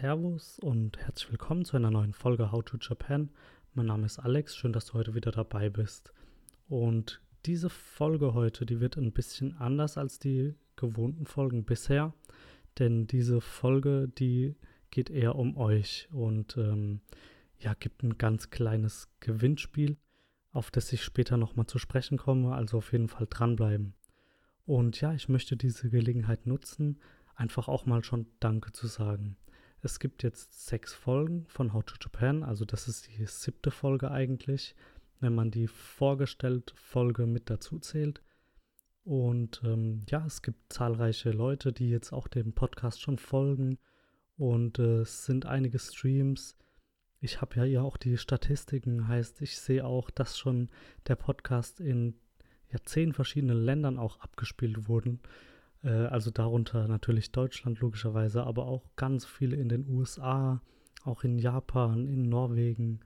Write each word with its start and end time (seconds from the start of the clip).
Servus 0.00 0.58
und 0.58 0.96
herzlich 0.96 1.30
willkommen 1.30 1.66
zu 1.66 1.76
einer 1.76 1.90
neuen 1.90 2.14
Folge 2.14 2.50
How 2.50 2.64
to 2.64 2.78
Japan. 2.80 3.28
Mein 3.74 3.84
Name 3.84 4.06
ist 4.06 4.18
Alex, 4.18 4.56
schön, 4.56 4.72
dass 4.72 4.86
du 4.86 4.94
heute 4.94 5.14
wieder 5.14 5.30
dabei 5.30 5.68
bist. 5.68 6.14
Und 6.70 7.20
diese 7.44 7.68
Folge 7.68 8.32
heute, 8.32 8.64
die 8.64 8.80
wird 8.80 8.96
ein 8.96 9.12
bisschen 9.12 9.58
anders 9.58 9.98
als 9.98 10.18
die 10.18 10.54
gewohnten 10.74 11.26
Folgen 11.26 11.66
bisher, 11.66 12.14
denn 12.78 13.08
diese 13.08 13.42
Folge, 13.42 14.08
die 14.08 14.56
geht 14.90 15.10
eher 15.10 15.36
um 15.36 15.58
euch 15.58 16.08
und 16.12 16.56
ähm, 16.56 17.02
ja, 17.58 17.74
gibt 17.74 18.02
ein 18.02 18.16
ganz 18.16 18.48
kleines 18.48 19.10
Gewinnspiel, 19.20 19.98
auf 20.50 20.70
das 20.70 20.90
ich 20.94 21.04
später 21.04 21.36
nochmal 21.36 21.66
zu 21.66 21.78
sprechen 21.78 22.16
komme, 22.16 22.54
also 22.54 22.78
auf 22.78 22.92
jeden 22.92 23.08
Fall 23.08 23.26
dranbleiben. 23.28 23.92
Und 24.64 24.98
ja, 25.02 25.12
ich 25.12 25.28
möchte 25.28 25.58
diese 25.58 25.90
Gelegenheit 25.90 26.46
nutzen, 26.46 26.98
einfach 27.34 27.68
auch 27.68 27.84
mal 27.84 28.02
schon 28.02 28.28
Danke 28.40 28.72
zu 28.72 28.86
sagen. 28.86 29.36
Es 29.82 29.98
gibt 29.98 30.22
jetzt 30.22 30.66
sechs 30.66 30.92
Folgen 30.92 31.46
von 31.48 31.72
How 31.72 31.82
to 31.84 31.94
Japan, 32.00 32.42
also 32.42 32.64
das 32.66 32.86
ist 32.86 33.08
die 33.08 33.24
siebte 33.24 33.70
Folge 33.70 34.10
eigentlich, 34.10 34.74
wenn 35.20 35.34
man 35.34 35.50
die 35.50 35.68
vorgestellte 35.68 36.74
Folge 36.76 37.26
mit 37.26 37.48
dazu 37.48 37.78
zählt. 37.78 38.22
Und 39.04 39.62
ähm, 39.64 40.04
ja, 40.10 40.24
es 40.26 40.42
gibt 40.42 40.72
zahlreiche 40.72 41.30
Leute, 41.30 41.72
die 41.72 41.88
jetzt 41.88 42.12
auch 42.12 42.28
dem 42.28 42.52
Podcast 42.52 43.00
schon 43.00 43.18
folgen. 43.18 43.78
Und 44.36 44.78
äh, 44.78 45.00
es 45.00 45.24
sind 45.24 45.46
einige 45.46 45.78
Streams. 45.78 46.56
Ich 47.18 47.40
habe 47.40 47.56
ja 47.56 47.64
hier 47.64 47.82
auch 47.82 47.96
die 47.96 48.18
Statistiken, 48.18 49.08
heißt, 49.08 49.40
ich 49.42 49.58
sehe 49.58 49.84
auch, 49.84 50.10
dass 50.10 50.38
schon 50.38 50.68
der 51.06 51.16
Podcast 51.16 51.80
in 51.80 52.14
ja, 52.70 52.78
zehn 52.84 53.12
verschiedenen 53.12 53.62
Ländern 53.62 53.98
auch 53.98 54.20
abgespielt 54.20 54.88
wurden. 54.88 55.20
Äh, 55.82 56.06
also 56.06 56.30
darunter 56.30 56.88
natürlich 56.88 57.32
Deutschland 57.32 57.80
logischerweise, 57.80 58.44
aber 58.44 58.66
auch 58.66 58.84
ganz 58.96 59.24
viele 59.24 59.56
in 59.56 59.68
den 59.68 59.88
USA, 59.88 60.62
auch 61.04 61.24
in 61.24 61.38
Japan, 61.38 62.06
in 62.06 62.28
Norwegen, 62.28 63.00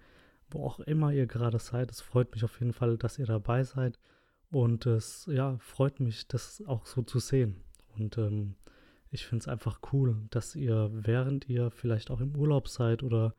wo 0.50 0.64
auch 0.64 0.80
immer 0.80 1.12
ihr 1.12 1.26
gerade 1.26 1.58
seid. 1.58 1.90
Es 1.90 2.00
freut 2.00 2.32
mich 2.32 2.44
auf 2.44 2.58
jeden 2.60 2.72
Fall, 2.72 2.96
dass 2.96 3.18
ihr 3.18 3.26
dabei 3.26 3.64
seid. 3.64 3.98
Und 4.50 4.86
es 4.86 5.26
ja, 5.30 5.56
freut 5.58 6.00
mich, 6.00 6.28
das 6.28 6.62
auch 6.66 6.86
so 6.86 7.02
zu 7.02 7.18
sehen. 7.18 7.56
Und 7.96 8.18
ähm, 8.18 8.54
ich 9.10 9.26
finde 9.26 9.42
es 9.42 9.48
einfach 9.48 9.80
cool, 9.92 10.16
dass 10.30 10.54
ihr, 10.54 10.90
während 10.92 11.48
ihr 11.48 11.70
vielleicht 11.70 12.10
auch 12.10 12.20
im 12.20 12.36
Urlaub 12.36 12.68
seid 12.68 13.02
oder 13.02 13.34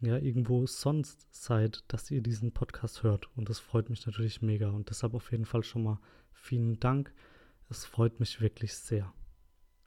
ja, 0.00 0.18
irgendwo 0.18 0.66
sonst 0.66 1.32
seid, 1.32 1.84
dass 1.88 2.10
ihr 2.10 2.20
diesen 2.20 2.52
Podcast 2.52 3.02
hört. 3.02 3.28
Und 3.36 3.48
das 3.48 3.58
freut 3.58 3.90
mich 3.90 4.04
natürlich 4.06 4.42
mega. 4.42 4.70
Und 4.70 4.90
deshalb 4.90 5.14
auf 5.14 5.30
jeden 5.32 5.46
Fall 5.46 5.62
schon 5.62 5.84
mal 5.84 6.00
vielen 6.32 6.78
Dank. 6.80 7.14
Es 7.70 7.86
freut 7.86 8.20
mich 8.20 8.40
wirklich 8.40 8.74
sehr. 8.74 9.12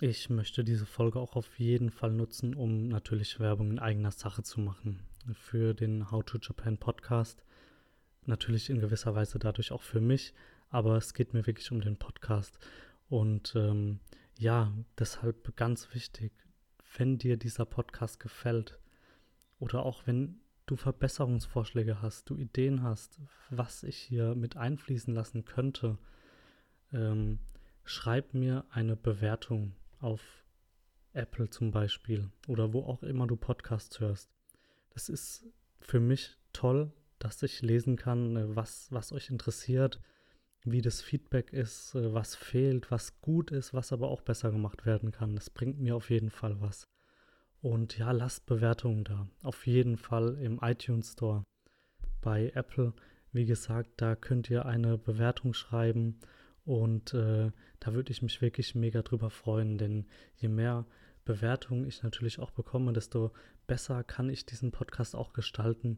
Ich 0.01 0.29
möchte 0.29 0.63
diese 0.63 0.85
Folge 0.85 1.19
auch 1.19 1.35
auf 1.35 1.59
jeden 1.59 1.91
Fall 1.91 2.11
nutzen, 2.11 2.55
um 2.55 2.87
natürlich 2.87 3.39
Werbung 3.39 3.71
in 3.71 3.79
eigener 3.79 4.11
Sache 4.11 4.43
zu 4.43 4.59
machen. 4.59 5.07
Für 5.33 5.73
den 5.73 6.11
How 6.11 6.23
to 6.23 6.37
Japan 6.41 6.77
Podcast. 6.77 7.43
Natürlich 8.25 8.69
in 8.69 8.79
gewisser 8.79 9.15
Weise 9.15 9.39
dadurch 9.39 9.71
auch 9.71 9.81
für 9.81 10.01
mich, 10.01 10.33
aber 10.69 10.97
es 10.97 11.13
geht 11.13 11.33
mir 11.33 11.45
wirklich 11.45 11.71
um 11.71 11.81
den 11.81 11.97
Podcast. 11.97 12.59
Und 13.09 13.53
ähm, 13.55 13.99
ja, 14.37 14.73
deshalb 14.97 15.55
ganz 15.55 15.93
wichtig, 15.93 16.33
wenn 16.97 17.17
dir 17.17 17.37
dieser 17.37 17.65
Podcast 17.65 18.19
gefällt 18.19 18.79
oder 19.59 19.85
auch 19.85 20.05
wenn 20.05 20.41
du 20.65 20.75
Verbesserungsvorschläge 20.75 22.01
hast, 22.01 22.29
du 22.29 22.35
Ideen 22.37 22.83
hast, 22.83 23.19
was 23.49 23.83
ich 23.83 23.97
hier 23.97 24.35
mit 24.35 24.57
einfließen 24.57 25.13
lassen 25.13 25.45
könnte, 25.45 25.97
ähm, 26.91 27.39
schreib 27.87 28.33
mir 28.33 28.65
eine 28.69 28.95
Bewertung 28.95 29.73
auf 29.99 30.21
Apple 31.13 31.49
zum 31.49 31.71
Beispiel 31.71 32.29
oder 32.47 32.73
wo 32.73 32.83
auch 32.83 33.01
immer 33.01 33.27
du 33.27 33.35
Podcasts 33.35 33.99
hörst. 33.99 34.29
Das 34.91 35.09
ist 35.09 35.47
für 35.79 35.99
mich 35.99 36.37
toll, 36.53 36.91
dass 37.17 37.41
ich 37.43 37.61
lesen 37.61 37.95
kann, 37.95 38.35
äh, 38.35 38.55
was, 38.55 38.91
was 38.91 39.11
euch 39.11 39.29
interessiert, 39.29 40.01
wie 40.63 40.81
das 40.81 41.01
Feedback 41.01 41.53
ist, 41.53 41.95
äh, 41.95 42.13
was 42.13 42.35
fehlt, 42.35 42.91
was 42.91 43.21
gut 43.21 43.51
ist, 43.51 43.73
was 43.73 43.93
aber 43.93 44.09
auch 44.09 44.21
besser 44.21 44.51
gemacht 44.51 44.85
werden 44.85 45.11
kann. 45.11 45.35
Das 45.35 45.49
bringt 45.49 45.79
mir 45.79 45.95
auf 45.95 46.09
jeden 46.09 46.29
Fall 46.29 46.59
was. 46.59 46.87
Und 47.61 47.97
ja, 47.97 48.11
lasst 48.11 48.45
Bewertungen 48.45 49.05
da. 49.05 49.27
Auf 49.41 49.65
jeden 49.65 49.97
Fall 49.97 50.35
im 50.35 50.59
iTunes 50.61 51.13
Store. 51.13 51.43
Bei 52.21 52.51
Apple, 52.53 52.93
wie 53.31 53.45
gesagt, 53.45 53.89
da 53.97 54.15
könnt 54.15 54.49
ihr 54.49 54.65
eine 54.65 54.97
Bewertung 54.97 55.53
schreiben 55.53 56.19
und 56.67 57.13
äh, 57.13 57.49
da 57.79 57.93
würde 57.93 58.11
ich 58.11 58.21
mich 58.21 58.41
wirklich 58.41 58.75
mega 58.75 59.01
drüber 59.01 59.29
freuen, 59.29 59.77
denn 59.77 60.05
je 60.35 60.49
mehr 60.49 60.85
Bewertungen 61.23 61.87
ich 61.87 62.03
natürlich 62.03 62.39
auch 62.39 62.51
bekomme, 62.51 62.91
desto 62.91 63.31
besser 63.67 64.03
kann 64.03 64.29
ich 64.29 64.45
diesen 64.45 64.73
Podcast 64.73 65.15
auch 65.15 65.31
gestalten. 65.31 65.95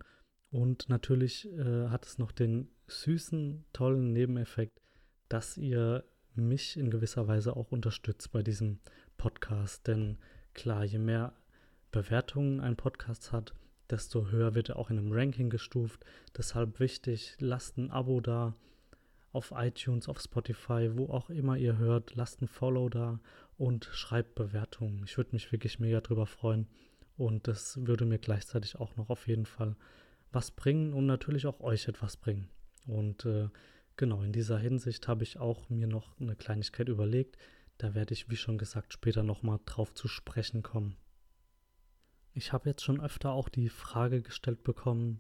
Und 0.52 0.88
natürlich 0.88 1.52
äh, 1.54 1.88
hat 1.88 2.06
es 2.06 2.20
noch 2.20 2.32
den 2.32 2.70
süßen, 2.86 3.66
tollen 3.74 4.14
Nebeneffekt, 4.14 4.80
dass 5.28 5.58
ihr 5.58 6.04
mich 6.36 6.78
in 6.78 6.92
gewisser 6.92 7.28
Weise 7.28 7.58
auch 7.58 7.72
unterstützt 7.72 8.32
bei 8.32 8.44
diesem 8.44 8.80
Podcast. 9.18 9.88
Denn 9.88 10.20
klar, 10.54 10.86
je 10.86 11.00
mehr 11.00 11.34
Bewertungen 11.90 12.60
ein 12.60 12.76
Podcast 12.76 13.32
hat, 13.32 13.56
desto 13.90 14.28
höher 14.28 14.54
wird 14.54 14.70
er 14.70 14.78
auch 14.78 14.92
in 14.92 15.00
einem 15.00 15.14
Ranking 15.14 15.50
gestuft. 15.50 16.06
Deshalb 16.38 16.80
wichtig, 16.80 17.38
lasst 17.40 17.80
ein 17.80 17.90
Abo 17.90 18.22
da 18.22 18.56
auf 19.32 19.54
iTunes, 19.56 20.08
auf 20.08 20.20
Spotify, 20.20 20.90
wo 20.94 21.10
auch 21.10 21.30
immer 21.30 21.58
ihr 21.58 21.78
hört. 21.78 22.16
Lasst 22.16 22.42
ein 22.42 22.48
Follow 22.48 22.90
da 22.90 23.20
und 23.58 23.86
schreibt 23.86 24.36
Bewertungen. 24.36 25.04
Ich 25.06 25.18
würde 25.18 25.32
mich 25.34 25.52
wirklich 25.52 25.80
mega 25.80 26.02
drüber 26.02 26.26
freuen. 26.26 26.68
Und 27.18 27.48
das 27.48 27.86
würde 27.86 28.06
mir 28.06 28.18
gleichzeitig 28.18 28.78
auch 28.78 28.96
noch 28.96 29.10
auf 29.10 29.28
jeden 29.28 29.46
Fall 29.46 29.76
was 30.32 30.52
bringen 30.52 30.94
und 30.94 31.06
natürlich 31.06 31.46
auch 31.48 31.60
euch 31.60 31.88
etwas 31.88 32.18
bringen. 32.18 32.50
Und 32.86 33.26
äh, 33.26 33.50
genau, 33.98 34.24
in 34.24 34.32
dieser 34.32 34.58
Hinsicht 34.58 35.08
habe 35.08 35.24
ich 35.24 35.38
auch 35.38 35.70
mir 35.70 35.88
noch 35.88 36.20
eine 36.20 36.36
Kleinigkeit 36.36 36.88
überlegt. 36.88 37.38
Da 37.78 37.94
werde 37.94 38.14
ich, 38.14 38.30
wie 38.30 38.38
schon 38.38 38.58
gesagt, 38.58 38.94
später 38.94 39.24
nochmal 39.24 39.60
drauf 39.66 39.94
zu 39.94 40.08
sprechen 40.08 40.64
kommen. 40.64 40.96
Ich 42.34 42.54
habe 42.54 42.70
jetzt 42.70 42.84
schon 42.84 43.02
öfter 43.02 43.32
auch 43.32 43.50
die 43.50 43.70
Frage 43.70 44.22
gestellt 44.22 44.64
bekommen, 44.64 45.20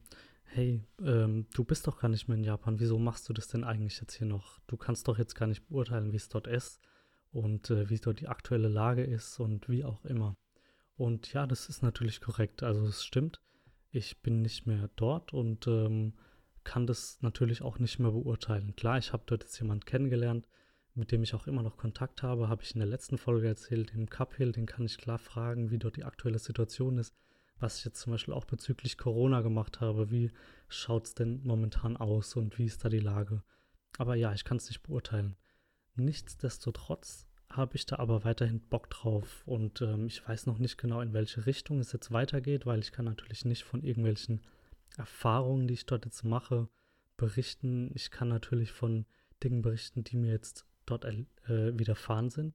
hey, 0.51 0.83
ähm, 1.03 1.47
du 1.53 1.63
bist 1.63 1.87
doch 1.87 1.99
gar 1.99 2.09
nicht 2.09 2.27
mehr 2.27 2.37
in 2.37 2.43
Japan, 2.43 2.79
wieso 2.79 2.97
machst 2.97 3.29
du 3.29 3.33
das 3.33 3.47
denn 3.47 3.63
eigentlich 3.63 3.99
jetzt 3.99 4.15
hier 4.15 4.27
noch? 4.27 4.59
Du 4.67 4.77
kannst 4.77 5.07
doch 5.07 5.17
jetzt 5.17 5.35
gar 5.35 5.47
nicht 5.47 5.67
beurteilen, 5.67 6.11
wie 6.11 6.17
es 6.17 6.29
dort 6.29 6.47
ist 6.47 6.79
und 7.31 7.69
äh, 7.69 7.89
wie 7.89 7.97
dort 7.97 8.19
die 8.19 8.27
aktuelle 8.27 8.67
Lage 8.67 9.03
ist 9.03 9.39
und 9.39 9.69
wie 9.69 9.85
auch 9.85 10.03
immer. 10.05 10.35
Und 10.97 11.31
ja, 11.33 11.45
das 11.47 11.69
ist 11.69 11.83
natürlich 11.83 12.19
korrekt, 12.19 12.63
also 12.63 12.85
es 12.85 13.03
stimmt, 13.03 13.41
ich 13.91 14.21
bin 14.21 14.41
nicht 14.41 14.65
mehr 14.65 14.89
dort 14.95 15.33
und 15.33 15.67
ähm, 15.67 16.13
kann 16.63 16.87
das 16.87 17.21
natürlich 17.21 17.61
auch 17.61 17.79
nicht 17.79 17.99
mehr 17.99 18.11
beurteilen. 18.11 18.75
Klar, 18.75 18.97
ich 18.97 19.13
habe 19.13 19.23
dort 19.25 19.43
jetzt 19.43 19.59
jemanden 19.59 19.85
kennengelernt, 19.85 20.47
mit 20.95 21.11
dem 21.11 21.23
ich 21.23 21.33
auch 21.33 21.47
immer 21.47 21.63
noch 21.63 21.77
Kontakt 21.77 22.23
habe, 22.23 22.49
habe 22.49 22.63
ich 22.63 22.73
in 22.73 22.79
der 22.79 22.89
letzten 22.89 23.17
Folge 23.17 23.47
erzählt, 23.47 23.93
dem 23.93 24.09
Cuphill, 24.09 24.51
den 24.51 24.65
kann 24.65 24.85
ich 24.85 24.97
klar 24.97 25.19
fragen, 25.19 25.71
wie 25.71 25.79
dort 25.79 25.95
die 25.95 26.03
aktuelle 26.03 26.39
Situation 26.39 26.97
ist 26.97 27.15
was 27.59 27.79
ich 27.79 27.85
jetzt 27.85 27.99
zum 27.99 28.11
Beispiel 28.11 28.33
auch 28.33 28.45
bezüglich 28.45 28.97
Corona 28.97 29.41
gemacht 29.41 29.81
habe. 29.81 30.11
Wie 30.11 30.31
schaut 30.67 31.05
es 31.05 31.13
denn 31.13 31.41
momentan 31.43 31.97
aus 31.97 32.35
und 32.35 32.57
wie 32.57 32.65
ist 32.65 32.83
da 32.83 32.89
die 32.89 32.99
Lage? 32.99 33.43
Aber 33.97 34.15
ja, 34.15 34.33
ich 34.33 34.43
kann 34.43 34.57
es 34.57 34.67
nicht 34.67 34.83
beurteilen. 34.83 35.35
Nichtsdestotrotz 35.95 37.27
habe 37.49 37.75
ich 37.75 37.85
da 37.85 37.97
aber 37.97 38.23
weiterhin 38.23 38.61
Bock 38.61 38.89
drauf 38.89 39.43
und 39.45 39.81
ähm, 39.81 40.05
ich 40.05 40.27
weiß 40.27 40.45
noch 40.45 40.59
nicht 40.59 40.77
genau, 40.77 41.01
in 41.01 41.13
welche 41.13 41.45
Richtung 41.45 41.79
es 41.79 41.91
jetzt 41.91 42.11
weitergeht, 42.11 42.65
weil 42.65 42.79
ich 42.79 42.91
kann 42.91 43.05
natürlich 43.05 43.43
nicht 43.43 43.63
von 43.63 43.83
irgendwelchen 43.83 44.41
Erfahrungen, 44.97 45.67
die 45.67 45.73
ich 45.73 45.85
dort 45.85 46.05
jetzt 46.05 46.23
mache, 46.23 46.69
berichten. 47.17 47.91
Ich 47.95 48.11
kann 48.11 48.29
natürlich 48.29 48.71
von 48.71 49.05
Dingen 49.43 49.61
berichten, 49.61 50.03
die 50.03 50.17
mir 50.17 50.31
jetzt 50.31 50.65
dort 50.85 51.05
äh, 51.05 51.25
widerfahren 51.47 52.29
sind 52.29 52.53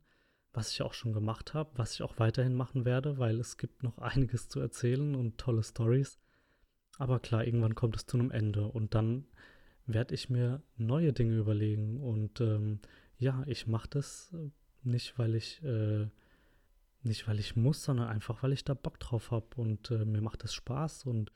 was 0.54 0.70
ich 0.70 0.82
auch 0.82 0.94
schon 0.94 1.12
gemacht 1.12 1.52
habe, 1.52 1.70
was 1.74 1.94
ich 1.94 2.02
auch 2.02 2.18
weiterhin 2.18 2.54
machen 2.54 2.84
werde, 2.84 3.18
weil 3.18 3.38
es 3.40 3.58
gibt 3.58 3.82
noch 3.82 3.98
einiges 3.98 4.48
zu 4.48 4.60
erzählen 4.60 5.14
und 5.14 5.36
tolle 5.38 5.62
Stories. 5.62 6.18
Aber 6.98 7.18
klar, 7.18 7.44
irgendwann 7.44 7.74
kommt 7.74 7.96
es 7.96 8.06
zu 8.06 8.16
einem 8.16 8.30
Ende 8.30 8.66
und 8.66 8.94
dann 8.94 9.26
werde 9.86 10.14
ich 10.14 10.30
mir 10.30 10.62
neue 10.76 11.12
Dinge 11.12 11.36
überlegen 11.36 12.00
und 12.00 12.40
ähm, 12.40 12.80
ja, 13.18 13.42
ich 13.46 13.66
mache 13.66 13.88
das 13.88 14.32
äh, 14.32 14.50
nicht, 14.82 15.18
weil 15.18 15.34
ich 15.34 15.62
äh, 15.62 16.06
nicht, 17.02 17.28
weil 17.28 17.38
ich 17.38 17.54
muss, 17.54 17.84
sondern 17.84 18.08
einfach, 18.08 18.42
weil 18.42 18.52
ich 18.52 18.64
da 18.64 18.74
Bock 18.74 18.98
drauf 18.98 19.30
habe 19.30 19.48
und 19.56 19.90
äh, 19.90 20.04
mir 20.04 20.22
macht 20.22 20.42
es 20.44 20.54
Spaß 20.54 21.04
und 21.04 21.32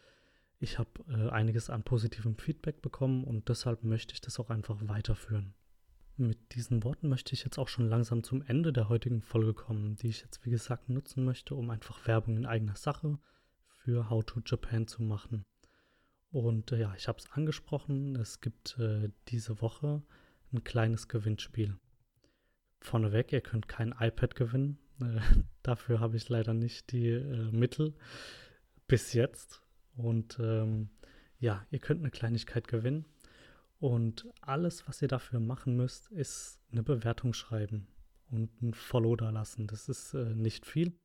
ich 0.60 0.78
habe 0.78 0.90
äh, 1.08 1.28
einiges 1.30 1.70
an 1.70 1.82
positivem 1.82 2.36
Feedback 2.36 2.80
bekommen 2.82 3.24
und 3.24 3.48
deshalb 3.48 3.84
möchte 3.84 4.14
ich 4.14 4.20
das 4.20 4.40
auch 4.40 4.50
einfach 4.50 4.76
weiterführen. 4.82 5.54
Mit 6.18 6.54
diesen 6.54 6.82
Worten 6.84 7.08
möchte 7.08 7.32
ich 7.32 7.44
jetzt 7.44 7.58
auch 7.58 7.68
schon 7.68 7.88
langsam 7.88 8.22
zum 8.22 8.42
Ende 8.42 8.72
der 8.72 8.88
heutigen 8.88 9.22
Folge 9.22 9.54
kommen, 9.54 9.96
die 9.96 10.08
ich 10.08 10.20
jetzt 10.20 10.44
wie 10.44 10.50
gesagt 10.50 10.88
nutzen 10.88 11.24
möchte, 11.24 11.54
um 11.54 11.70
einfach 11.70 12.06
Werbung 12.06 12.36
in 12.36 12.44
eigener 12.44 12.76
Sache 12.76 13.18
für 13.68 14.10
How 14.10 14.24
to 14.24 14.40
Japan 14.44 14.86
zu 14.86 15.02
machen. 15.02 15.44
Und 16.30 16.72
äh, 16.72 16.80
ja, 16.80 16.94
ich 16.96 17.08
habe 17.08 17.18
es 17.18 17.30
angesprochen, 17.30 18.16
es 18.16 18.40
gibt 18.40 18.78
äh, 18.78 19.10
diese 19.28 19.62
Woche 19.62 20.02
ein 20.52 20.64
kleines 20.64 21.08
Gewinnspiel. 21.08 21.78
Vorneweg, 22.80 23.32
ihr 23.32 23.40
könnt 23.40 23.68
kein 23.68 23.94
iPad 23.98 24.34
gewinnen, 24.34 24.78
Äh, 25.00 25.20
dafür 25.62 26.00
habe 26.00 26.16
ich 26.16 26.28
leider 26.28 26.54
nicht 26.54 26.92
die 26.92 27.08
äh, 27.08 27.50
Mittel 27.52 27.94
bis 28.86 29.12
jetzt. 29.12 29.62
Und 29.96 30.38
ähm, 30.40 30.90
ja, 31.38 31.66
ihr 31.70 31.78
könnt 31.78 32.00
eine 32.00 32.10
Kleinigkeit 32.10 32.68
gewinnen. 32.68 33.04
Und 33.78 34.26
alles, 34.40 34.88
was 34.88 35.02
ihr 35.02 35.08
dafür 35.08 35.40
machen 35.40 35.76
müsst, 35.76 36.10
ist 36.10 36.60
eine 36.72 36.82
Bewertung 36.82 37.32
schreiben 37.32 37.86
und 38.30 38.60
ein 38.60 38.74
Follow 38.74 39.14
da 39.16 39.30
lassen. 39.30 39.66
Das 39.66 39.88
ist 39.88 40.14
äh, 40.14 40.34
nicht 40.34 40.66
viel. 40.66 40.98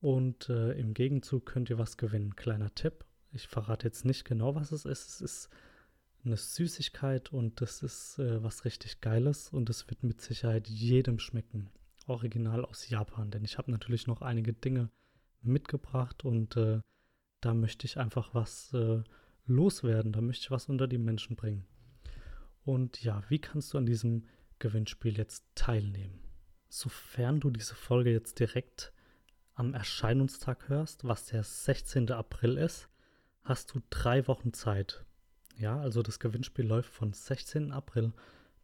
Und 0.00 0.48
äh, 0.48 0.72
im 0.72 0.94
Gegenzug 0.94 1.46
könnt 1.46 1.70
ihr 1.70 1.78
was 1.78 1.96
gewinnen. 1.96 2.34
Kleiner 2.34 2.74
Tipp. 2.74 3.04
Ich 3.32 3.46
verrate 3.46 3.86
jetzt 3.86 4.04
nicht 4.04 4.24
genau, 4.24 4.54
was 4.54 4.72
es 4.72 4.84
ist. 4.84 5.08
Es 5.08 5.20
ist 5.20 5.50
eine 6.24 6.36
Süßigkeit 6.36 7.32
und 7.32 7.60
das 7.60 7.82
ist 7.82 8.18
äh, 8.18 8.42
was 8.42 8.64
richtig 8.64 9.00
Geiles 9.00 9.48
und 9.50 9.70
es 9.70 9.88
wird 9.88 10.02
mit 10.02 10.20
Sicherheit 10.20 10.68
jedem 10.68 11.18
schmecken. 11.18 11.70
Original 12.06 12.64
aus 12.64 12.88
Japan, 12.88 13.30
denn 13.30 13.44
ich 13.44 13.58
habe 13.58 13.70
natürlich 13.70 14.06
noch 14.06 14.20
einige 14.20 14.52
Dinge 14.52 14.90
mitgebracht 15.42 16.24
und 16.24 16.56
äh, 16.56 16.80
da 17.40 17.54
möchte 17.54 17.86
ich 17.86 17.98
einfach 17.98 18.34
was 18.34 18.72
äh, 18.74 19.02
loswerden, 19.50 20.12
da 20.12 20.20
möchte 20.20 20.44
ich 20.44 20.50
was 20.50 20.68
unter 20.68 20.88
die 20.88 20.98
Menschen 20.98 21.36
bringen. 21.36 21.66
Und 22.64 23.02
ja, 23.02 23.22
wie 23.28 23.38
kannst 23.38 23.74
du 23.74 23.78
an 23.78 23.86
diesem 23.86 24.26
Gewinnspiel 24.58 25.16
jetzt 25.16 25.44
teilnehmen? 25.54 26.20
Sofern 26.68 27.40
du 27.40 27.50
diese 27.50 27.74
Folge 27.74 28.12
jetzt 28.12 28.38
direkt 28.38 28.92
am 29.54 29.74
Erscheinungstag 29.74 30.68
hörst, 30.68 31.04
was 31.04 31.26
der 31.26 31.42
16. 31.42 32.12
April 32.12 32.56
ist, 32.56 32.88
hast 33.42 33.74
du 33.74 33.80
drei 33.90 34.26
Wochen 34.28 34.52
Zeit. 34.52 35.04
Ja, 35.56 35.78
also 35.78 36.02
das 36.02 36.18
Gewinnspiel 36.18 36.64
läuft 36.64 36.90
von 36.90 37.12
16. 37.12 37.72
April 37.72 38.12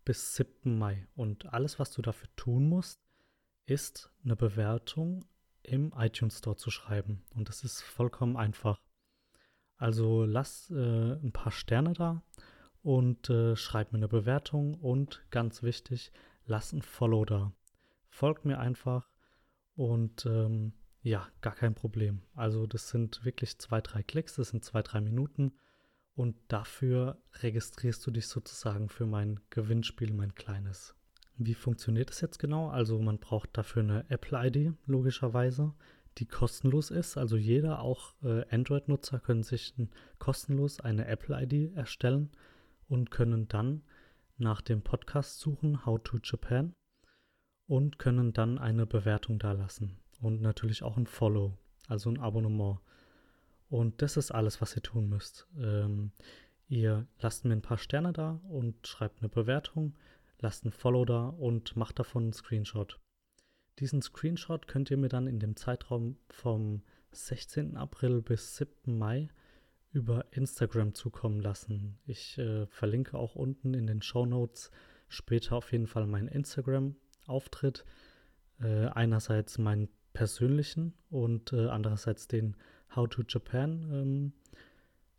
bis 0.04 0.36
7. 0.36 0.78
Mai. 0.78 1.06
Und 1.14 1.52
alles, 1.52 1.78
was 1.78 1.92
du 1.92 2.00
dafür 2.00 2.28
tun 2.36 2.68
musst, 2.68 3.00
ist 3.66 4.10
eine 4.24 4.36
Bewertung 4.36 5.24
im 5.62 5.92
iTunes 5.98 6.38
Store 6.38 6.56
zu 6.56 6.70
schreiben. 6.70 7.24
Und 7.34 7.48
das 7.48 7.64
ist 7.64 7.82
vollkommen 7.82 8.36
einfach. 8.36 8.80
Also 9.76 10.24
lass 10.24 10.70
äh, 10.70 11.12
ein 11.14 11.32
paar 11.32 11.52
Sterne 11.52 11.92
da 11.92 12.22
und 12.82 13.28
äh, 13.30 13.56
schreib 13.56 13.92
mir 13.92 13.98
eine 13.98 14.08
Bewertung 14.08 14.74
und 14.74 15.24
ganz 15.30 15.62
wichtig, 15.62 16.12
lass 16.46 16.72
ein 16.72 16.82
Follow 16.82 17.24
da. 17.24 17.52
Folgt 18.08 18.44
mir 18.44 18.58
einfach 18.58 19.10
und 19.74 20.24
ähm, 20.26 20.72
ja, 21.02 21.28
gar 21.40 21.54
kein 21.54 21.74
Problem. 21.74 22.22
Also 22.34 22.66
das 22.66 22.88
sind 22.88 23.24
wirklich 23.24 23.58
zwei, 23.58 23.80
drei 23.80 24.02
Klicks, 24.02 24.34
das 24.36 24.48
sind 24.48 24.64
zwei, 24.64 24.82
drei 24.82 25.00
Minuten 25.00 25.52
und 26.14 26.36
dafür 26.48 27.18
registrierst 27.42 28.06
du 28.06 28.10
dich 28.10 28.26
sozusagen 28.28 28.88
für 28.88 29.06
mein 29.06 29.40
Gewinnspiel, 29.50 30.12
mein 30.14 30.34
kleines. 30.34 30.94
Wie 31.36 31.54
funktioniert 31.54 32.08
das 32.08 32.22
jetzt 32.22 32.38
genau? 32.38 32.70
Also 32.70 32.98
man 32.98 33.18
braucht 33.18 33.50
dafür 33.52 33.82
eine 33.82 34.08
Apple-ID, 34.08 34.72
logischerweise, 34.86 35.74
die 36.18 36.26
kostenlos 36.26 36.90
ist. 36.90 37.16
Also 37.16 37.36
jeder, 37.36 37.80
auch 37.80 38.14
äh, 38.22 38.44
Android-Nutzer, 38.50 39.18
können 39.20 39.42
sich 39.42 39.74
kostenlos 40.18 40.80
eine 40.80 41.06
Apple-ID 41.06 41.74
erstellen 41.76 42.30
und 42.88 43.10
können 43.10 43.48
dann 43.48 43.82
nach 44.38 44.60
dem 44.60 44.82
Podcast 44.82 45.40
suchen, 45.40 45.86
How 45.86 46.00
to 46.02 46.18
Japan, 46.22 46.74
und 47.66 47.98
können 47.98 48.32
dann 48.32 48.58
eine 48.58 48.86
Bewertung 48.86 49.38
dalassen 49.38 49.98
und 50.20 50.40
natürlich 50.40 50.82
auch 50.82 50.96
ein 50.96 51.06
Follow, 51.06 51.58
also 51.88 52.10
ein 52.10 52.20
Abonnement. 52.20 52.80
Und 53.68 54.02
das 54.02 54.16
ist 54.16 54.30
alles, 54.30 54.60
was 54.60 54.76
ihr 54.76 54.82
tun 54.82 55.08
müsst. 55.08 55.48
Ähm, 55.58 56.12
ihr 56.68 57.06
lasst 57.18 57.44
mir 57.44 57.52
ein 57.52 57.62
paar 57.62 57.78
Sterne 57.78 58.12
da 58.12 58.40
und 58.48 58.86
schreibt 58.86 59.20
eine 59.20 59.28
Bewertung 59.28 59.94
lasst 60.40 60.64
ein 60.64 60.72
Follow 60.72 61.04
da 61.04 61.28
und 61.28 61.76
macht 61.76 61.98
davon 61.98 62.24
einen 62.24 62.32
Screenshot. 62.32 62.98
Diesen 63.78 64.00
Screenshot 64.02 64.68
könnt 64.68 64.90
ihr 64.90 64.96
mir 64.96 65.08
dann 65.08 65.26
in 65.26 65.38
dem 65.38 65.56
Zeitraum 65.56 66.16
vom 66.30 66.82
16. 67.12 67.76
April 67.76 68.22
bis 68.22 68.56
7. 68.56 68.96
Mai 68.96 69.28
über 69.92 70.26
Instagram 70.30 70.94
zukommen 70.94 71.40
lassen. 71.40 71.98
Ich 72.06 72.38
äh, 72.38 72.66
verlinke 72.66 73.16
auch 73.18 73.34
unten 73.34 73.74
in 73.74 73.86
den 73.86 74.02
Show 74.02 74.26
Notes 74.26 74.70
später 75.08 75.56
auf 75.56 75.72
jeden 75.72 75.86
Fall 75.86 76.06
meinen 76.06 76.28
Instagram-Auftritt. 76.28 77.84
Äh, 78.60 78.86
einerseits 78.86 79.58
meinen 79.58 79.88
persönlichen 80.12 80.94
und 81.10 81.52
äh, 81.52 81.68
andererseits 81.68 82.28
den 82.28 82.56
How 82.94 83.08
to 83.08 83.22
Japan 83.28 83.90
ähm, 83.92 84.32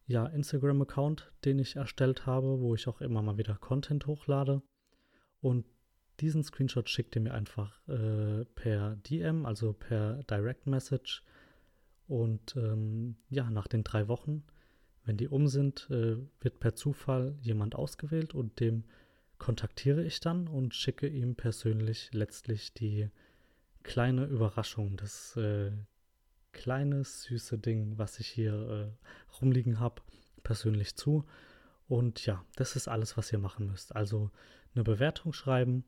ja, 0.08 0.26
Instagram-Account, 0.26 1.32
den 1.46 1.60
ich 1.60 1.76
erstellt 1.76 2.26
habe, 2.26 2.60
wo 2.60 2.74
ich 2.74 2.88
auch 2.88 3.02
immer 3.02 3.22
mal 3.22 3.38
wieder 3.38 3.56
Content 3.56 4.08
hochlade. 4.08 4.62
Und 5.42 5.66
diesen 6.20 6.44
Screenshot 6.44 6.90
schickt 6.90 7.16
ihr 7.16 7.22
mir 7.22 7.34
einfach 7.34 7.80
äh, 7.88 8.46
per 8.56 8.96
DM, 8.98 9.46
also 9.46 9.74
per 9.74 10.24
Direct 10.24 10.68
Message. 10.68 11.24
Und 12.08 12.56
ähm, 12.56 13.18
ja, 13.30 13.50
nach 13.50 13.68
den 13.68 13.84
drei 13.84 14.08
Wochen, 14.08 14.44
wenn 15.06 15.18
die 15.18 15.28
um 15.28 15.48
sind, 15.48 15.88
äh, 15.90 16.18
wird 16.40 16.60
per 16.60 16.76
Zufall 16.76 17.36
jemand 17.42 17.76
ausgewählt 17.76 18.34
und 18.34 18.60
dem 18.60 18.84
kontaktiere 19.38 20.04
ich 20.04 20.20
dann 20.20 20.48
und 20.48 20.74
schicke 20.74 21.08
ihm 21.08 21.36
persönlich 21.36 22.10
letztlich 22.14 22.74
die 22.74 23.10
kleine 23.84 24.26
Überraschung, 24.26 24.98
das 24.98 25.36
äh, 25.38 25.72
kleine 26.52 27.04
süße 27.04 27.58
Ding, 27.60 27.98
was 27.98 28.20
ich 28.20 28.28
hier 28.28 28.54
äh, 28.54 29.36
rumliegen 29.40 29.80
habe, 29.80 30.02
persönlich 30.44 30.96
zu. 30.96 31.26
Und 31.88 32.26
ja, 32.26 32.44
das 32.56 32.76
ist 32.76 32.88
alles, 32.88 33.16
was 33.16 33.32
ihr 33.32 33.40
machen 33.40 33.68
müsst. 33.68 33.96
Also 33.96 34.32
eine 34.74 34.84
Bewertung 34.84 35.34
schreiben, 35.34 35.86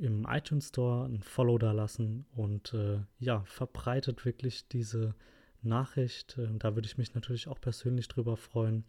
im 0.00 0.26
iTunes 0.28 0.68
Store 0.68 1.06
ein 1.06 1.22
Follow 1.22 1.58
da 1.58 1.72
lassen 1.72 2.26
und 2.34 2.74
äh, 2.74 3.00
ja, 3.18 3.42
verbreitet 3.44 4.24
wirklich 4.24 4.68
diese 4.68 5.14
Nachricht. 5.62 6.38
Äh, 6.38 6.48
da 6.58 6.74
würde 6.74 6.86
ich 6.86 6.98
mich 6.98 7.14
natürlich 7.14 7.48
auch 7.48 7.60
persönlich 7.60 8.08
drüber 8.08 8.36
freuen. 8.36 8.84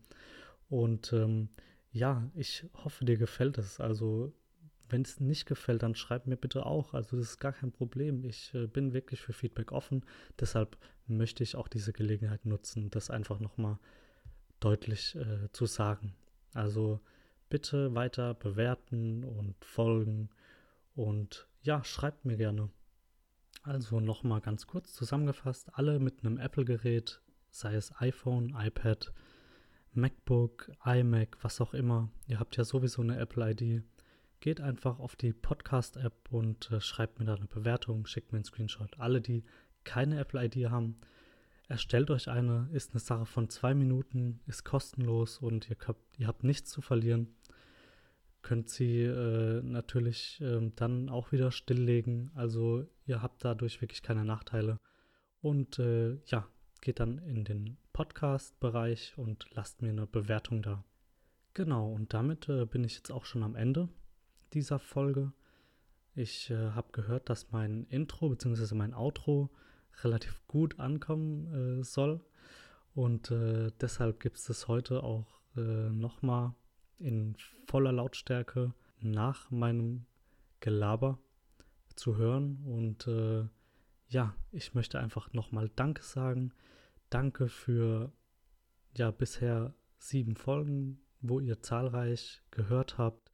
Und 0.70 1.14
ähm, 1.14 1.50
ja, 1.92 2.30
ich 2.36 2.66
hoffe, 2.84 3.06
dir 3.06 3.18
gefällt 3.18 3.58
es. 3.58 3.80
Also, 3.80 4.34
wenn 4.90 5.04
es 5.04 5.20
nicht 5.20 5.46
gefällt, 5.46 5.84
dann 5.84 5.96
schreib 5.96 6.28
mir 6.28 6.38
bitte 6.38 6.66
auch. 6.66 6.94
Also, 6.94 7.18
das 7.18 7.32
ist 7.32 7.40
gar 7.40 7.54
kein 7.54 7.72
Problem. 7.72 8.24
Ich 8.24 8.54
äh, 8.54 8.68
bin 8.68 8.94
wirklich 8.94 9.22
für 9.22 9.34
Feedback 9.34 9.72
offen. 9.72 10.04
Deshalb 10.40 10.78
möchte 11.08 11.44
ich 11.44 11.56
auch 11.56 11.68
diese 11.68 11.94
Gelegenheit 11.94 12.46
nutzen, 12.46 12.90
das 12.90 13.10
einfach 13.10 13.40
nochmal 13.40 13.78
deutlich 14.60 15.16
äh, 15.16 15.52
zu 15.52 15.66
sagen. 15.66 16.16
Also, 16.54 17.00
bitte 17.50 17.94
weiter 17.94 18.34
bewerten 18.34 19.24
und 19.24 19.56
folgen 19.64 20.30
und 20.96 21.48
ja, 21.62 21.84
schreibt 21.84 22.26
mir 22.26 22.38
gerne. 22.38 22.70
Also 23.64 24.00
nochmal 24.00 24.42
ganz 24.42 24.68
kurz 24.68 24.94
zusammengefasst, 24.94 25.70
alle 25.74 26.00
mit 26.00 26.20
einem 26.20 26.38
Apple-Gerät, 26.38 27.22
sei 27.50 27.76
es 27.76 27.94
iPhone, 28.02 28.56
iPad, 28.58 29.14
MacBook, 29.94 30.72
iMac, 30.84 31.38
was 31.42 31.62
auch 31.62 31.74
immer. 31.74 32.10
Ihr 32.28 32.40
habt 32.40 32.58
ja 32.58 32.66
sowieso 32.66 33.02
eine 33.02 33.18
Apple-ID. 33.18 33.84
Geht 34.42 34.60
einfach 34.60 35.00
auf 35.00 35.16
die 35.16 35.32
Podcast-App 35.32 36.32
und 36.32 36.70
äh, 36.72 36.82
schreibt 36.82 37.20
mir 37.20 37.26
da 37.26 37.36
eine 37.36 37.46
Bewertung, 37.46 38.06
schickt 38.06 38.34
mir 38.34 38.40
einen 38.40 38.46
Screenshot. 38.46 39.00
Alle, 39.00 39.22
die 39.22 39.46
keine 39.86 40.20
Apple-ID 40.20 40.70
haben, 40.70 41.00
erstellt 41.70 42.12
euch 42.12 42.28
eine. 42.28 42.68
Ist 42.74 42.92
eine 42.92 43.00
Sache 43.00 43.26
von 43.26 43.50
zwei 43.50 43.74
Minuten, 43.74 44.42
ist 44.46 44.66
kostenlos 44.66 45.38
und 45.38 45.70
ihr 45.70 45.78
habt, 45.88 46.20
ihr 46.20 46.28
habt 46.28 46.44
nichts 46.44 46.70
zu 46.70 46.82
verlieren 46.82 47.34
könnt 48.44 48.70
sie 48.70 49.02
äh, 49.02 49.62
natürlich 49.64 50.40
äh, 50.42 50.72
dann 50.76 51.10
auch 51.10 51.32
wieder 51.32 51.52
stilllegen. 51.52 52.32
Also 52.36 52.86
ihr 53.06 53.22
habt 53.22 53.44
dadurch 53.44 53.82
wirklich 53.82 54.04
keine 54.04 54.26
Nachteile. 54.26 54.80
Und 55.42 55.80
äh, 55.80 56.20
ja, 56.26 56.48
geht 56.82 57.00
dann 57.00 57.18
in 57.20 57.46
den 57.46 57.78
Podcast-Bereich 57.94 59.14
und 59.18 59.48
lasst 59.52 59.82
mir 59.82 59.90
eine 59.90 60.06
Bewertung 60.06 60.62
da. 60.62 60.84
Genau, 61.54 61.92
und 61.92 62.14
damit 62.14 62.50
äh, 62.50 62.66
bin 62.66 62.84
ich 62.84 62.96
jetzt 62.96 63.12
auch 63.12 63.26
schon 63.26 63.44
am 63.44 63.56
Ende 63.56 63.90
dieser 64.54 64.80
Folge. 64.80 65.34
Ich 66.16 66.52
äh, 66.52 66.72
habe 66.72 66.92
gehört, 66.92 67.30
dass 67.30 67.52
mein 67.52 67.86
Intro 67.86 68.30
bzw. 68.30 68.76
mein 68.76 68.94
Outro 68.94 69.50
relativ 70.04 70.46
gut 70.48 70.80
ankommen 70.80 71.80
äh, 71.80 71.84
soll. 71.84 72.22
Und 72.96 73.34
deshalb 73.82 74.20
gibt 74.20 74.38
es 74.38 74.44
das 74.44 74.68
heute 74.68 75.02
auch 75.02 75.42
äh, 75.58 75.90
nochmal 75.90 76.54
in 77.00 77.36
voller 77.66 77.92
Lautstärke 77.92 78.74
nach 79.00 79.52
meinem 79.52 80.06
Gelaber 80.60 81.20
zu 81.96 82.18
hören. 82.18 82.64
Und 82.64 83.08
äh, 83.08 83.48
ja, 84.08 84.36
ich 84.52 84.74
möchte 84.74 85.00
einfach 85.00 85.34
nochmal 85.34 85.70
Danke 85.76 86.04
sagen. 86.04 86.54
Danke 87.10 87.48
für 87.48 88.12
ja 88.96 89.12
bisher 89.12 89.74
sieben 89.98 90.36
Folgen, 90.36 91.00
wo 91.22 91.40
ihr 91.40 91.62
zahlreich 91.62 92.42
gehört 92.52 92.98
habt. 92.98 93.32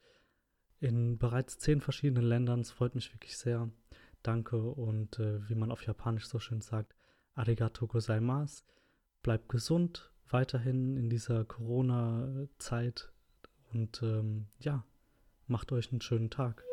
In 0.79 1.17
bereits 1.17 1.59
zehn 1.59 1.81
verschiedenen 1.81 2.23
Ländern. 2.23 2.61
Es 2.61 2.71
freut 2.71 2.95
mich 2.95 3.13
wirklich 3.13 3.37
sehr. 3.37 3.69
Danke 4.23 4.57
und 4.57 5.19
äh, 5.19 5.47
wie 5.49 5.55
man 5.55 5.71
auf 5.71 5.85
Japanisch 5.85 6.27
so 6.27 6.39
schön 6.39 6.61
sagt, 6.61 6.95
Arigato 7.35 7.87
gozaimasu. 7.87 8.63
Bleibt 9.21 9.49
gesund 9.49 10.11
weiterhin 10.29 10.95
in 10.97 11.09
dieser 11.09 11.45
Corona-Zeit 11.45 13.11
und 13.73 14.01
ähm, 14.03 14.47
ja, 14.59 14.83
macht 15.47 15.71
euch 15.71 15.91
einen 15.91 16.01
schönen 16.01 16.29
Tag. 16.29 16.63